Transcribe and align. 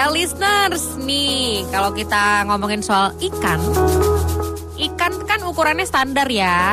Eh 0.00 0.08
listeners, 0.16 0.96
nih 0.96 1.60
kalau 1.68 1.92
kita 1.92 2.48
ngomongin 2.48 2.80
soal 2.80 3.12
ikan, 3.20 3.60
ikan 4.80 5.12
kan 5.28 5.44
ukurannya 5.44 5.84
standar 5.84 6.24
ya. 6.24 6.72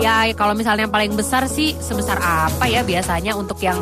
Ya 0.00 0.24
kalau 0.32 0.56
misalnya 0.56 0.88
yang 0.88 0.94
paling 0.96 1.12
besar 1.12 1.52
sih 1.52 1.76
sebesar 1.76 2.16
apa 2.16 2.64
ya 2.64 2.80
biasanya 2.80 3.36
untuk 3.36 3.60
yang 3.60 3.76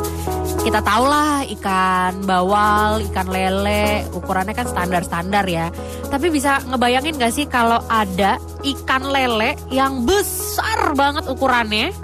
kita 0.67 0.83
tahu 0.83 1.07
lah 1.07 1.39
ikan 1.55 2.19
bawal, 2.27 2.99
ikan 3.07 3.31
lele, 3.31 4.03
ukurannya 4.11 4.51
kan 4.51 4.67
standar-standar 4.67 5.47
ya. 5.47 5.71
Tapi 6.11 6.27
bisa 6.27 6.59
ngebayangin 6.67 7.15
gak 7.15 7.31
sih 7.31 7.47
kalau 7.47 7.79
ada 7.87 8.43
ikan 8.59 9.07
lele 9.07 9.55
yang 9.71 10.03
besar 10.03 10.91
banget 10.99 11.31
ukurannya? 11.31 11.95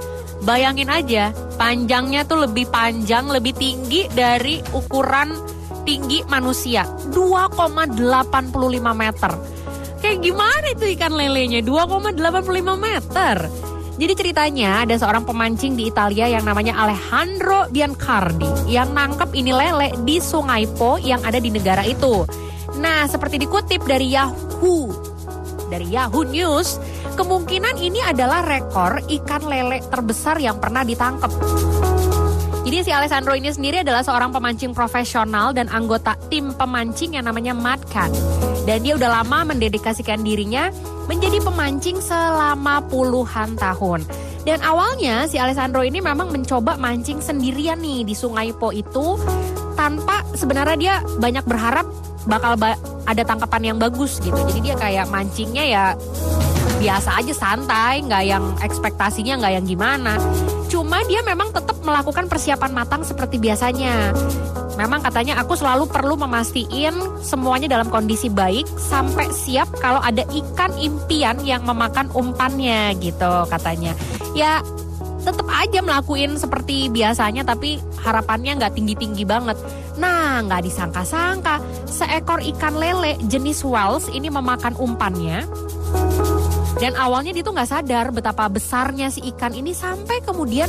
Bayangin 0.48 0.88
aja, 0.88 1.36
panjangnya 1.60 2.24
tuh 2.24 2.48
lebih 2.48 2.72
panjang, 2.72 3.28
lebih 3.28 3.52
tinggi 3.60 4.08
dari 4.08 4.64
ukuran 4.72 5.57
tinggi 5.88 6.20
manusia. 6.28 6.84
2,85 7.16 7.96
meter. 8.92 9.32
Kayak 10.04 10.20
gimana 10.20 10.66
itu 10.76 10.86
ikan 11.00 11.16
lelenya? 11.16 11.64
2,85 11.64 12.76
meter. 12.76 13.36
Jadi 13.98 14.14
ceritanya 14.14 14.86
ada 14.86 14.94
seorang 14.94 15.26
pemancing 15.26 15.74
di 15.74 15.90
Italia 15.90 16.30
yang 16.30 16.46
namanya 16.46 16.78
Alejandro 16.78 17.66
Biancardi 17.74 18.70
yang 18.70 18.94
nangkep 18.94 19.34
ini 19.34 19.50
lele 19.50 19.90
di 20.06 20.22
Sungai 20.22 20.70
Po 20.70 21.02
yang 21.02 21.26
ada 21.26 21.42
di 21.42 21.50
negara 21.50 21.82
itu. 21.82 22.22
Nah, 22.78 23.10
seperti 23.10 23.42
dikutip 23.42 23.82
dari 23.90 24.14
Yahoo, 24.14 24.94
dari 25.74 25.90
Yahoo 25.90 26.30
News, 26.30 26.78
kemungkinan 27.18 27.82
ini 27.82 27.98
adalah 28.06 28.46
rekor 28.46 29.02
ikan 29.02 29.42
lele 29.50 29.82
terbesar 29.90 30.38
yang 30.38 30.62
pernah 30.62 30.86
ditangkap. 30.86 31.34
Jadi 32.68 32.84
si 32.84 32.92
Alessandro 32.92 33.32
ini 33.32 33.48
sendiri 33.48 33.80
adalah 33.80 34.04
seorang 34.04 34.36
pemancing 34.36 34.76
profesional 34.76 35.56
dan 35.56 35.72
anggota 35.72 36.20
tim 36.28 36.52
pemancing 36.52 37.16
yang 37.16 37.24
namanya 37.24 37.56
Mad 37.56 37.80
Cat. 37.88 38.12
Dan 38.68 38.84
dia 38.84 39.00
udah 39.00 39.24
lama 39.24 39.56
mendedikasikan 39.56 40.20
dirinya 40.20 40.68
menjadi 41.08 41.40
pemancing 41.40 42.04
selama 42.04 42.84
puluhan 42.92 43.56
tahun. 43.56 44.04
Dan 44.44 44.60
awalnya 44.68 45.32
si 45.32 45.40
Alessandro 45.40 45.80
ini 45.80 46.04
memang 46.04 46.28
mencoba 46.28 46.76
mancing 46.76 47.24
sendirian 47.24 47.80
nih 47.80 48.04
di 48.04 48.12
Sungai 48.12 48.52
Po 48.52 48.76
itu 48.76 49.16
tanpa 49.80 50.28
sebenarnya 50.36 50.76
dia 50.76 50.96
banyak 51.24 51.48
berharap 51.48 51.88
bakal 52.28 52.60
ba 52.60 52.76
ada 53.08 53.24
tangkapan 53.24 53.72
yang 53.72 53.78
bagus 53.80 54.20
gitu. 54.20 54.36
Jadi 54.44 54.60
dia 54.60 54.76
kayak 54.76 55.08
mancingnya 55.08 55.64
ya 55.64 55.84
biasa 56.84 57.24
aja 57.24 57.32
santai, 57.32 58.04
nggak 58.04 58.24
yang 58.28 58.44
ekspektasinya 58.60 59.40
nggak 59.40 59.54
yang 59.56 59.64
gimana. 59.64 60.20
Cuma 60.68 61.00
dia 61.08 61.24
memang 61.24 61.56
tetap 61.56 61.80
melakukan 61.84 62.28
persiapan 62.28 62.72
matang 62.76 63.02
seperti 63.08 63.40
biasanya. 63.40 64.12
Memang 64.78 65.02
katanya 65.02 65.42
aku 65.42 65.58
selalu 65.58 65.90
perlu 65.90 66.14
memastikan 66.20 66.94
semuanya 67.24 67.66
dalam 67.66 67.90
kondisi 67.90 68.30
baik 68.30 68.70
sampai 68.78 69.34
siap 69.34 69.74
kalau 69.82 69.98
ada 70.04 70.22
ikan 70.30 70.70
impian 70.78 71.42
yang 71.42 71.66
memakan 71.66 72.12
umpannya 72.14 72.94
gitu 73.02 73.48
katanya. 73.50 73.98
Ya 74.38 74.62
tetap 75.26 75.50
aja 75.50 75.82
melakuin 75.82 76.38
seperti 76.38 76.94
biasanya 76.94 77.42
tapi 77.42 77.82
harapannya 78.06 78.62
nggak 78.62 78.78
tinggi-tinggi 78.78 79.26
banget. 79.26 79.58
Nah 79.98 80.46
nggak 80.46 80.70
disangka-sangka 80.70 81.58
seekor 81.90 82.38
ikan 82.54 82.78
lele 82.78 83.18
jenis 83.26 83.66
whales 83.66 84.06
ini 84.14 84.30
memakan 84.30 84.78
umpannya 84.78 85.42
dan 86.78 86.94
awalnya 87.00 87.32
dia 87.32 87.42
tuh 87.42 87.56
nggak 87.56 87.72
sadar 87.72 88.12
betapa 88.12 88.46
besarnya 88.52 89.08
si 89.08 89.24
ikan 89.34 89.56
ini 89.56 89.72
sampai 89.72 90.20
kemudian 90.22 90.68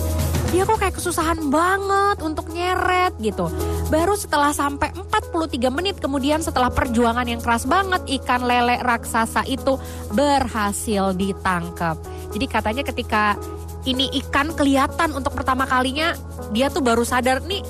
dia 0.49 0.65
kok 0.65 0.81
kayak 0.81 0.97
kesusahan 0.97 1.53
banget 1.53 2.25
untuk 2.25 2.49
nyeret 2.49 3.13
gitu. 3.21 3.53
Baru 3.93 4.17
setelah 4.17 4.57
sampai 4.57 4.97
43 4.97 5.69
menit 5.69 6.01
kemudian 6.01 6.41
setelah 6.41 6.73
perjuangan 6.73 7.29
yang 7.29 7.45
keras 7.45 7.69
banget 7.69 8.01
ikan 8.21 8.49
lele 8.49 8.81
raksasa 8.81 9.45
itu 9.45 9.77
berhasil 10.17 11.13
ditangkap. 11.13 12.01
Jadi 12.33 12.47
katanya 12.49 12.83
ketika 12.89 13.37
ini 13.85 14.09
ikan 14.25 14.57
kelihatan 14.57 15.13
untuk 15.13 15.37
pertama 15.37 15.69
kalinya 15.69 16.17
dia 16.53 16.73
tuh 16.73 16.81
baru 16.81 17.05
sadar 17.05 17.45
nih 17.45 17.61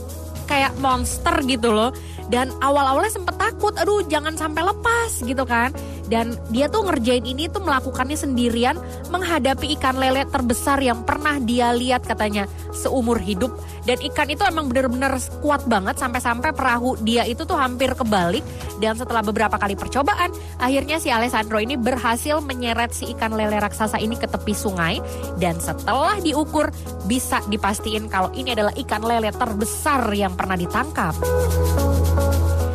kayak 0.49 0.79
monster 0.79 1.35
gitu 1.45 1.75
loh. 1.75 1.91
Dan 2.29 2.53
awal-awalnya 2.61 3.09
sempet 3.09 3.41
takut, 3.41 3.73
aduh 3.81 4.05
jangan 4.05 4.37
sampai 4.37 4.61
lepas 4.61 5.25
gitu 5.25 5.49
kan. 5.49 5.73
Dan 6.09 6.35
dia 6.49 6.67
tuh 6.73 6.89
ngerjain 6.89 7.25
ini 7.25 7.47
tuh 7.53 7.61
melakukannya 7.61 8.17
sendirian 8.17 8.81
menghadapi 9.13 9.77
ikan 9.79 10.01
lele 10.01 10.25
terbesar 10.29 10.81
yang 10.81 11.05
pernah 11.05 11.37
dia 11.37 11.71
lihat 11.77 12.09
katanya 12.09 12.49
seumur 12.73 13.21
hidup. 13.21 13.53
Dan 13.85 14.01
ikan 14.13 14.29
itu 14.29 14.45
emang 14.45 14.73
bener-bener 14.73 15.17
kuat 15.41 15.65
banget 15.69 16.01
sampai-sampai 16.01 16.53
perahu 16.53 16.97
dia 17.05 17.29
itu 17.29 17.45
tuh 17.45 17.57
hampir 17.57 17.93
kebalik. 17.93 18.45
Dan 18.79 18.95
setelah 18.95 19.27
beberapa 19.27 19.59
kali 19.59 19.75
percobaan, 19.75 20.31
akhirnya 20.63 21.03
si 21.03 21.11
Alessandro 21.11 21.59
ini 21.59 21.75
berhasil 21.75 22.39
menyeret 22.41 22.95
si 22.95 23.11
ikan 23.13 23.35
lele 23.35 23.59
raksasa 23.59 24.01
ini 24.01 24.17
ke 24.17 24.31
tepi 24.31 24.55
sungai. 24.57 25.03
Dan 25.37 25.61
setelah 25.61 26.17
diukur, 26.23 26.71
bisa 27.05 27.43
dipastiin 27.51 28.07
kalau 28.09 28.33
ini 28.33 28.55
adalah 28.55 28.73
ikan 28.79 29.03
lele 29.03 29.35
terbesar 29.35 30.09
yang 30.15 30.33
pernah 30.39 30.55
ditangkap. 30.55 31.15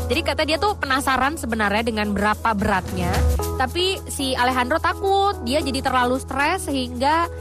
Jadi 0.03 0.21
kata 0.21 0.43
dia 0.43 0.59
tuh 0.59 0.75
penasaran 0.75 1.39
sebenarnya 1.39 1.83
dengan 1.87 2.11
berapa 2.11 2.51
beratnya, 2.53 3.09
tapi 3.55 3.97
si 4.11 4.35
Alejandro 4.35 4.77
takut, 4.77 5.39
dia 5.47 5.63
jadi 5.63 5.79
terlalu 5.79 6.19
stres 6.19 6.67
sehingga 6.67 7.31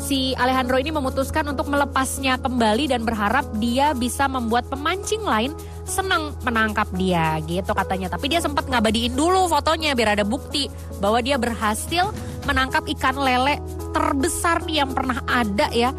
si 0.00 0.32
Alejandro 0.36 0.80
ini 0.80 0.90
memutuskan 0.90 1.48
untuk 1.48 1.68
melepasnya 1.68 2.40
kembali 2.40 2.90
dan 2.90 3.04
berharap 3.04 3.46
dia 3.60 3.92
bisa 3.92 4.26
membuat 4.26 4.66
pemancing 4.72 5.22
lain 5.22 5.52
senang 5.84 6.32
menangkap 6.42 6.88
dia 6.96 7.38
gitu 7.44 7.76
katanya. 7.76 8.08
Tapi 8.12 8.32
dia 8.32 8.40
sempat 8.40 8.68
ngabadiin 8.68 9.12
dulu 9.12 9.48
fotonya 9.48 9.92
biar 9.92 10.16
ada 10.16 10.24
bukti 10.24 10.68
bahwa 10.98 11.20
dia 11.20 11.36
berhasil 11.36 12.10
menangkap 12.48 12.84
ikan 12.96 13.16
lele 13.20 13.60
terbesar 13.92 14.64
nih 14.64 14.84
yang 14.84 14.90
pernah 14.92 15.20
ada 15.28 15.68
ya. 15.70 15.92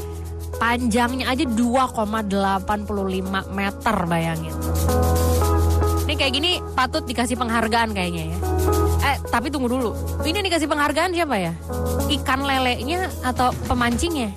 Panjangnya 0.56 1.35
aja 1.35 1.44
2,85 1.44 2.88
meter 3.52 3.96
bayangin. 4.07 4.56
Ini 6.05 6.13
kayak 6.21 6.33
gini 6.38 6.51
patut 6.77 7.01
dikasih 7.09 7.33
penghargaan 7.33 7.89
kayaknya 7.97 8.29
ya. 8.29 8.38
Eh, 9.01 9.17
tapi 9.33 9.49
tunggu 9.49 9.66
dulu. 9.66 9.97
Ini 10.21 10.45
dikasih 10.45 10.69
penghargaan 10.69 11.17
siapa 11.17 11.33
ya? 11.41 11.53
Ikan 12.13 12.45
lelenya 12.45 13.09
atau 13.25 13.49
pemancingnya? 13.66 14.29